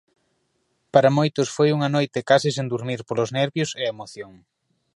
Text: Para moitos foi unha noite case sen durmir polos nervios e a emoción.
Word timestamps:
Para 0.93 1.13
moitos 1.17 1.47
foi 1.55 1.69
unha 1.77 1.89
noite 1.95 2.19
case 2.29 2.49
sen 2.55 2.67
durmir 2.73 2.99
polos 3.07 3.33
nervios 3.37 3.71
e 3.81 3.83
a 3.85 3.91
emoción. 3.95 4.33